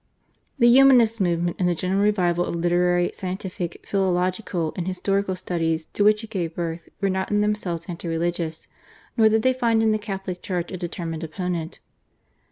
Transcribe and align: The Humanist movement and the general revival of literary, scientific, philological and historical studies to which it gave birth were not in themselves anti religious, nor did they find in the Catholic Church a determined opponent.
The 0.57 0.67
Humanist 0.67 1.21
movement 1.21 1.57
and 1.59 1.69
the 1.69 1.75
general 1.75 2.01
revival 2.01 2.43
of 2.45 2.55
literary, 2.55 3.11
scientific, 3.13 3.85
philological 3.85 4.73
and 4.75 4.87
historical 4.87 5.35
studies 5.35 5.85
to 5.93 6.03
which 6.03 6.23
it 6.23 6.31
gave 6.31 6.55
birth 6.55 6.89
were 7.01 7.07
not 7.11 7.29
in 7.29 7.41
themselves 7.41 7.85
anti 7.87 8.07
religious, 8.07 8.67
nor 9.15 9.29
did 9.29 9.43
they 9.43 9.53
find 9.53 9.83
in 9.83 9.91
the 9.91 9.99
Catholic 9.99 10.41
Church 10.41 10.71
a 10.71 10.77
determined 10.77 11.23
opponent. 11.23 11.81